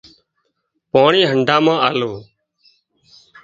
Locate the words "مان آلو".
1.65-2.11